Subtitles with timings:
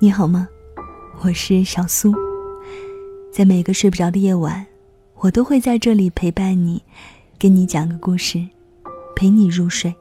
[0.00, 0.48] 你好吗？
[1.22, 2.14] 我是小苏，
[3.32, 4.64] 在每个睡不着的夜晚，
[5.16, 6.80] 我都会在这里陪伴你，
[7.36, 8.46] 跟你讲个故事，
[9.16, 9.92] 陪你入睡。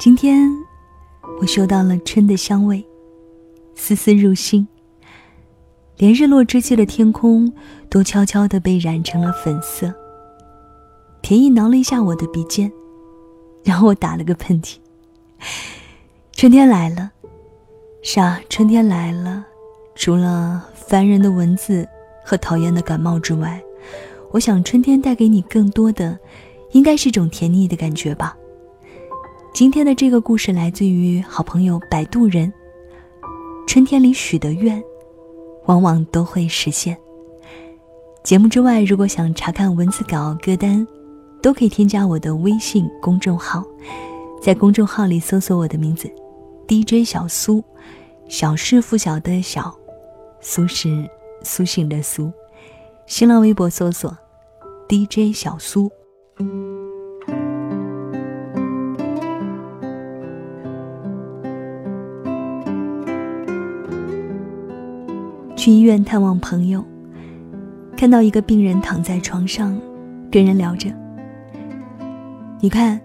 [0.00, 0.50] 今天
[1.40, 2.84] 我嗅到了春的香味，
[3.76, 4.66] 丝丝入心，
[5.96, 7.52] 连日落之际的天空
[7.88, 9.94] 都悄悄的被染成了粉色。
[11.22, 12.72] 田毅挠了一下我的鼻尖，
[13.62, 14.78] 然后我打了个喷嚏。
[16.32, 17.12] 春天来了，
[18.04, 19.46] 是啊，春天来了。
[19.94, 21.88] 除了烦人的蚊子
[22.24, 23.62] 和讨厌的感冒之外，
[24.32, 26.18] 我想春天带给你更多的，
[26.72, 28.36] 应该是一种甜腻的感觉吧。
[29.54, 32.52] 今天的这个故事来自于好朋友摆渡人。
[33.68, 34.82] 春天里许的愿，
[35.66, 36.98] 往往都会实现。
[38.24, 40.84] 节目之外，如果想查看文字稿歌单，
[41.40, 43.64] 都可以添加我的微信公众号，
[44.42, 46.10] 在公众号里搜索我的名字
[46.66, 47.62] ，DJ 小苏，
[48.28, 49.74] 小是拂晓的小，
[50.40, 51.08] 苏是
[51.42, 52.32] 苏醒的苏。
[53.06, 54.16] 新浪微博搜索
[54.88, 55.90] DJ 小苏。
[65.56, 66.84] 去医院探望朋友，
[67.96, 69.80] 看到一个病人躺在床上，
[70.30, 70.90] 跟人聊着。
[72.60, 73.00] 你看，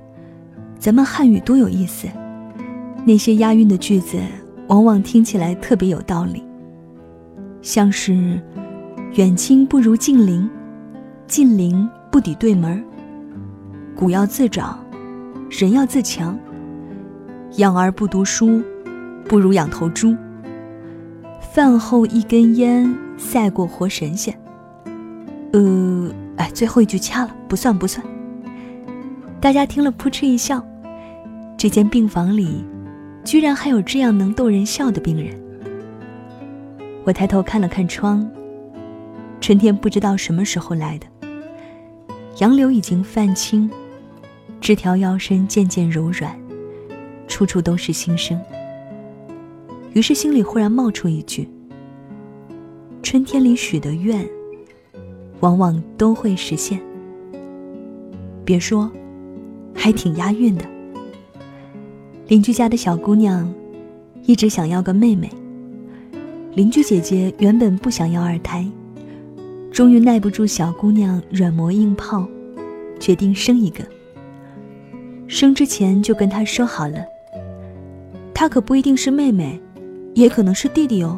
[0.80, 2.08] 咱们汉语多有意思，
[3.08, 4.18] 那些押韵的句子
[4.68, 6.44] 往往听起来特别有道理。
[7.62, 8.38] 像是
[9.16, 10.50] “远亲不如近邻，
[11.26, 12.84] 近邻不抵对门儿
[13.96, 14.78] 谷要自长，
[15.50, 16.38] 人要自强。
[17.56, 18.62] 养儿不读书，
[19.24, 20.14] 不如养头猪。
[21.40, 24.38] 饭后一根烟，赛过活神仙。”
[25.54, 28.06] 呃，哎，最后一句掐了，不算不算。
[29.40, 30.62] 大家听了扑哧一笑，
[31.58, 32.66] 这间病房里，
[33.28, 35.38] 居然还有这样能逗人笑的病人。
[37.04, 38.26] 我抬头看了看窗，
[39.42, 41.06] 春天不知道什么时候来的，
[42.38, 43.70] 杨柳已经泛青，
[44.62, 46.40] 枝条腰身渐渐柔软，
[47.28, 48.40] 处处都是新生。
[49.92, 51.50] 于是心里忽然冒出一句：
[53.04, 54.26] 春天里许的愿，
[55.42, 56.80] 往往都会实现。
[58.46, 58.90] 别说。
[59.80, 60.66] 还挺押韵的。
[62.28, 63.50] 邻居家的小姑娘
[64.24, 65.30] 一直想要个妹妹。
[66.56, 68.68] 邻居姐姐原本不想要二胎，
[69.72, 72.28] 终于耐不住小姑娘软磨硬泡，
[73.00, 73.82] 决定生一个。
[75.26, 77.06] 生之前就跟她说好了，
[78.34, 79.58] 她可不一定是妹妹，
[80.14, 81.18] 也可能是弟弟哦。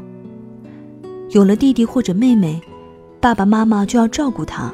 [1.32, 2.62] 有了弟弟或者妹妹，
[3.20, 4.72] 爸爸妈妈就要照顾她，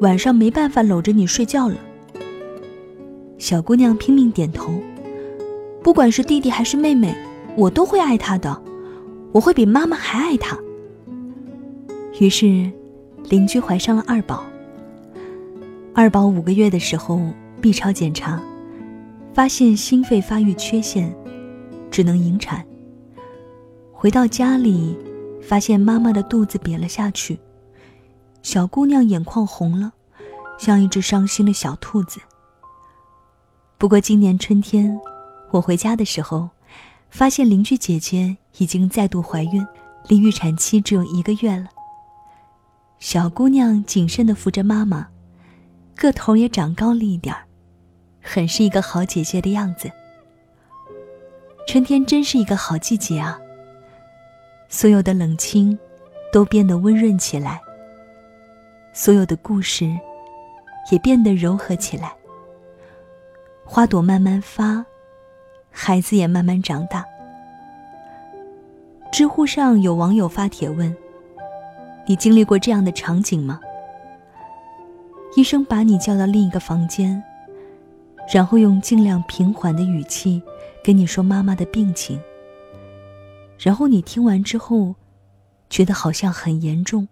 [0.00, 1.76] 晚上没办法搂着你睡觉了。
[3.36, 4.72] 小姑娘拼命点头，
[5.88, 7.16] 不管是弟弟还是妹妹，
[7.56, 8.62] 我都会爱他的，
[9.32, 10.54] 我会比妈妈还爱他。
[12.20, 12.70] 于是，
[13.24, 14.44] 邻居怀上了二宝。
[15.94, 17.18] 二宝五个月的时候
[17.62, 18.38] ，B 超检查，
[19.32, 21.10] 发现心肺发育缺陷，
[21.90, 22.62] 只能引产。
[23.90, 24.94] 回到家里，
[25.40, 27.38] 发现妈妈的肚子瘪了下去，
[28.42, 29.94] 小姑娘眼眶红了，
[30.58, 32.20] 像一只伤心的小兔子。
[33.78, 35.00] 不过今年春天，
[35.50, 36.48] 我回家的时候，
[37.10, 39.66] 发现邻居姐姐已经再度怀孕，
[40.08, 41.68] 离预产期只有一个月了。
[42.98, 45.08] 小姑娘谨慎地扶着妈妈，
[45.94, 47.44] 个头也长高了一点儿，
[48.20, 49.90] 很是一个好姐姐的样子。
[51.66, 53.38] 春天真是一个好季节啊！
[54.68, 55.78] 所有的冷清，
[56.32, 57.60] 都变得温润起来。
[58.92, 59.96] 所有的故事，
[60.90, 62.12] 也变得柔和起来。
[63.64, 64.84] 花朵慢慢发，
[65.80, 67.04] 孩子也慢慢长大。
[69.12, 70.94] 知乎上有网友发帖问
[72.04, 73.60] ：“你经历过这样的场景吗？”
[75.36, 77.22] 医生把你叫到另一个房间，
[78.34, 80.42] 然后用尽量平缓的语气
[80.82, 82.20] 跟你说妈妈的病情。
[83.56, 84.96] 然后你听完之后，
[85.70, 87.06] 觉得好像很严重，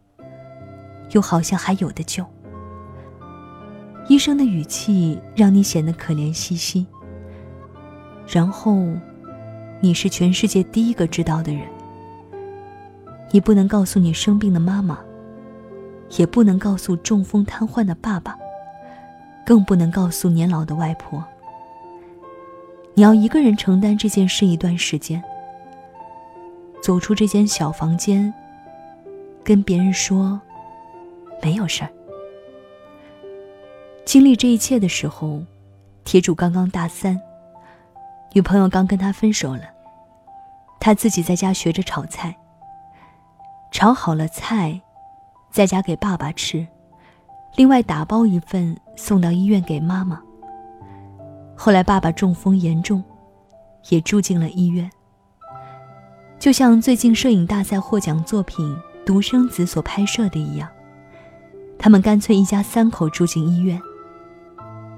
[1.13, 2.27] 又好像还有的救。
[4.09, 6.85] 医生的语气让你显得可怜兮兮。
[8.27, 8.85] 然后，
[9.81, 11.63] 你是全世界第一个知道的人。
[13.31, 14.99] 你不能告诉你生病的妈妈，
[16.17, 18.37] 也不能告诉中风瘫痪的爸爸，
[19.45, 21.23] 更不能告诉年老的外婆。
[22.95, 25.23] 你要一个人承担这件事一段时间。
[26.83, 28.33] 走出这间小房间，
[29.43, 30.41] 跟别人说，
[31.43, 31.91] 没有事儿。
[34.05, 35.43] 经历这一切的时候，
[36.05, 37.21] 铁柱刚刚大三，
[38.37, 39.63] 女朋友刚跟他分手了，
[40.79, 42.37] 他自己在家学着炒菜。
[43.71, 44.79] 炒好了菜，
[45.51, 46.67] 在家给爸爸吃，
[47.55, 50.21] 另外打包一份送到医院给妈妈。
[51.57, 53.03] 后来爸爸中风严重，
[53.89, 54.91] 也住进了医院。
[56.39, 60.69] 就像最近摄影大赛获奖作品《独生子》所拍摄的一样，
[61.79, 63.81] 他们干脆一家三口住进医院。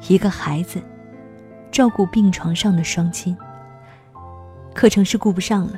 [0.08, 0.82] 一个孩子，
[1.70, 3.36] 照顾病床上的双亲。
[4.74, 5.72] 课程是顾不上了，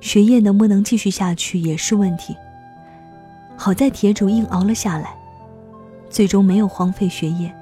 [0.00, 2.36] 学业能不能继续下去也是问题。
[3.56, 5.16] 好在铁主硬熬了下来，
[6.10, 7.54] 最终没有荒废学业，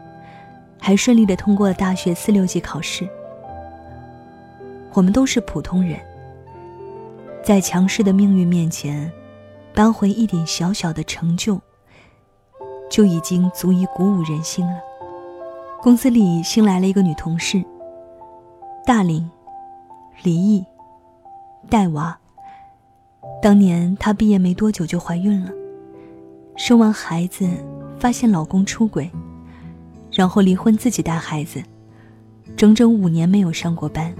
[0.81, 3.09] 还顺利的通过了大学四六级考试。
[4.93, 5.99] 我们都是普通人。
[7.43, 9.11] 在强势的命运面前，
[9.75, 11.61] 扳回一点小小的成就，
[12.91, 14.81] 就已经足以鼓舞人心了。
[15.83, 17.61] 公司里新来了一个女同事，
[18.87, 19.29] 大龄，
[20.23, 20.65] 离异，
[21.69, 22.17] 带娃。
[23.43, 25.51] 当年她毕业没多久就怀孕了，
[26.55, 27.49] 生完孩子
[27.99, 29.11] 发现老公出轨，
[30.13, 31.61] 然后离婚自己带孩子，
[32.57, 34.15] 整整五年没有上过班。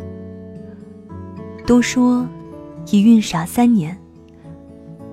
[1.65, 2.27] 都说。
[2.91, 3.97] 一孕傻三年，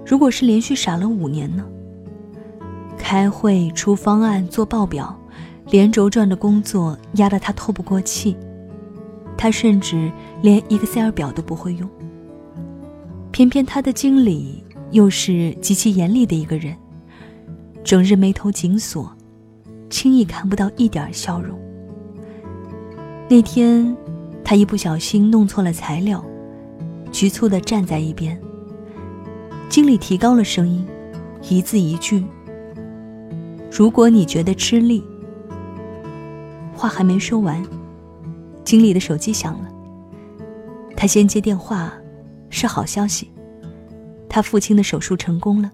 [0.04, 1.64] 如果是连续傻了五年呢？
[2.98, 5.16] 开会、出方案、做报表，
[5.70, 8.36] 连轴转的工作压得他透不过气。
[9.38, 10.12] 他甚至
[10.42, 11.90] 连 Excel 表都不会用。
[13.32, 16.76] 偏偏他的经理又是极其严厉的一个人，
[17.84, 19.10] 整日眉头紧锁，
[19.90, 21.58] 轻易看不到一点笑容。
[23.30, 23.96] 那天，
[24.44, 26.24] 他一不小心弄错了材料。
[27.12, 28.40] 局促地站在一边。
[29.68, 30.86] 经理提高了声音，
[31.50, 32.24] 一字一句
[33.72, 35.04] ：“如果你觉得吃力。”
[36.80, 37.62] 话还没说完，
[38.64, 39.70] 经理的手机响了。
[40.96, 41.92] 他先接电话，
[42.50, 43.30] 是好消息，
[44.30, 45.70] 他父亲的手术成功了。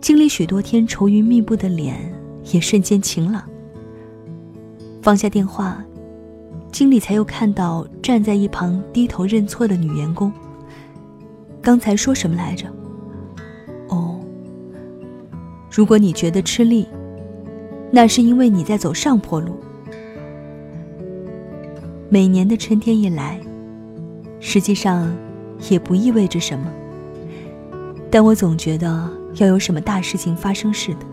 [0.00, 1.96] 经理许多天愁云密布的脸
[2.52, 3.42] 也瞬间晴朗。
[5.02, 5.84] 放下电话。
[6.70, 10.30] 经理才又看到站在一旁低头认错的女员工。
[11.62, 12.68] 刚才说什么来着？
[13.88, 14.20] 哦，
[15.70, 16.86] 如果你觉得吃力，
[17.90, 19.56] 那是因为你在走上坡路。
[22.10, 23.38] 每年的春天一来，
[24.40, 25.14] 实际上
[25.70, 26.70] 也不意味着什么，
[28.10, 31.06] 但我总觉得要有什么大事情发生似的，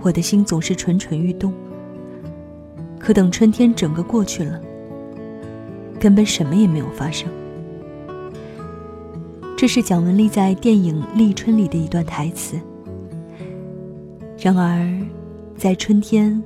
[0.00, 1.52] 我的心总是蠢蠢欲动。
[2.98, 4.60] 可等春天整个过去了，
[6.00, 7.28] 根本什么也没有发生。
[9.56, 12.58] 这是蒋雯丽在电影《立春》里的一段台词。
[14.38, 14.88] 然而，
[15.58, 16.40] 在春天，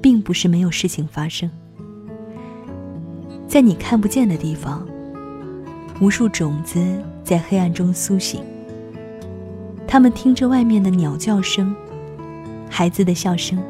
[0.00, 1.50] 并不是没有事情发生。
[3.46, 4.86] 在你看不见的地方，
[6.00, 6.80] 无数种子
[7.22, 8.40] 在黑暗中苏醒。
[9.86, 11.76] 他们听着外面的鸟叫声，
[12.70, 13.62] 孩子的笑声。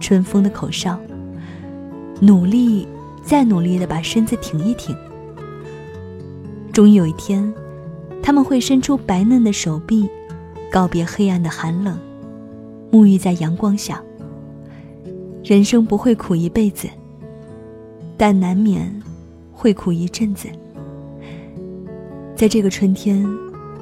[0.00, 0.98] 春风的口哨，
[2.20, 2.88] 努力，
[3.22, 4.94] 再努力的把身子挺一挺。
[6.72, 7.54] 终于有一天，
[8.20, 10.10] 他们会伸出白嫩的手臂，
[10.72, 11.96] 告别黑暗的寒冷，
[12.94, 14.00] 沐浴在阳光下。
[15.42, 16.88] 人生不会苦一辈子，
[18.16, 18.88] 但难免
[19.52, 20.46] 会苦一阵子。
[22.36, 23.26] 在这个春天，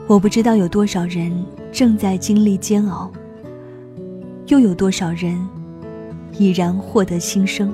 [0.06, 1.30] 我不知道有多少人
[1.70, 3.12] 正在经历煎熬，
[4.46, 5.38] 又有多少人。
[6.38, 7.70] 已然获得新生。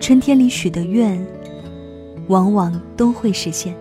[0.00, 1.22] 春天里许的愿，
[2.28, 3.76] 往往都会实现。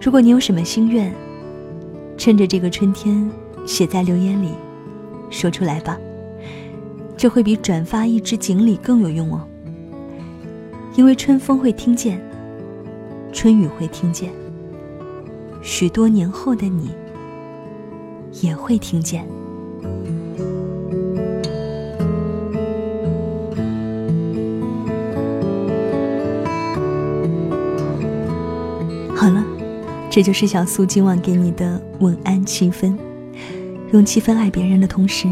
[0.00, 1.14] 如果你有什么心愿，
[2.16, 3.30] 趁着这个春天
[3.66, 4.50] 写在留言里，
[5.30, 5.98] 说出来吧。
[7.16, 9.40] 这会比转发一支锦鲤更有用哦。
[10.96, 12.20] 因为春风会听见，
[13.32, 14.30] 春雨会听见，
[15.62, 16.90] 许多年后的你
[18.40, 19.26] 也会听见。
[29.16, 29.42] 好了，
[30.10, 32.96] 这就是小苏今晚给你的晚安七分。
[33.94, 35.28] 用七分爱别人的同时，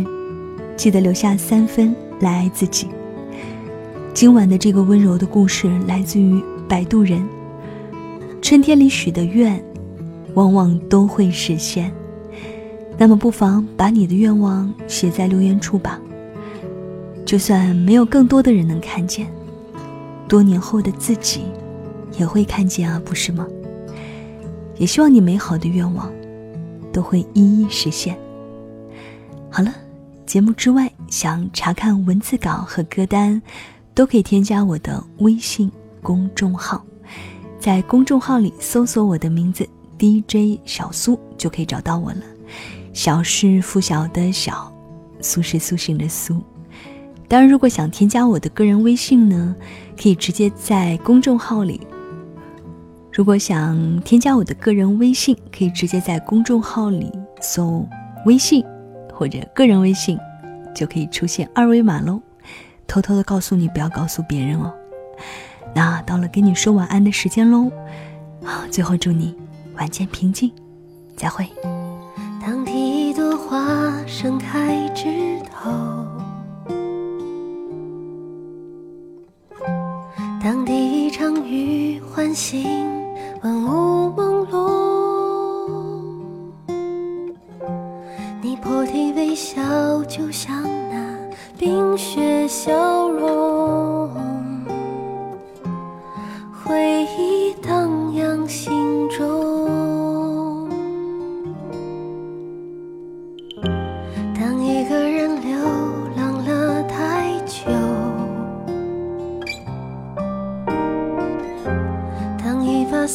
[0.77, 2.87] 记得留下三分来爱自己。
[4.15, 7.27] 今晚的这个温柔的故事来自于摆渡人。
[8.41, 9.61] 春天里许的愿，
[10.35, 11.93] 往往都会实现。
[12.97, 16.01] 那么，不妨把你的愿望写在留言处吧。
[17.27, 19.27] 就算没有更多的人能看见，
[20.29, 21.41] 多年后的自己
[22.17, 23.45] 也会看见啊，不是吗？
[24.79, 26.13] 也希望你美好的愿望
[26.93, 28.17] 都会一一实现。
[29.55, 29.71] 好了，
[30.25, 33.43] 节目之外想查看文字稿和歌单，
[33.93, 36.83] 都可以添加我的微信公众号，
[37.61, 39.69] 在公众号里搜索我的名字
[39.99, 42.23] DJ 小苏就可以找到我了。
[42.95, 44.73] 小是拂晓的小，
[45.21, 46.43] 苏是苏醒的苏。
[47.29, 49.55] 当然，如果想添加我的个人微信呢，
[50.03, 51.79] 可以直接在公众号里。
[53.13, 57.87] 如果想添加我的个人微信，可以直接在公众号里搜
[58.25, 58.65] “微信”
[59.13, 60.19] 或者“个人微信”，
[60.75, 62.21] 就可以出现二维码喽。
[62.87, 64.73] 偷偷的告诉你，不要告诉别人哦。
[65.75, 67.71] 那到了跟你说晚安的时间喽，
[68.45, 69.35] 好，最后祝你
[69.77, 70.53] 晚间平静，
[71.17, 71.47] 再会。
[72.45, 75.71] 当第一朵花盛开枝头，
[80.43, 82.67] 当第一场雨唤醒
[83.43, 83.92] 万物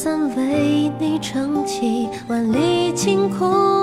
[0.00, 3.77] 伞为你撑起万里晴空，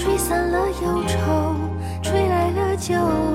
[0.00, 1.54] 吹散了忧愁，
[2.02, 3.29] 吹来了酒。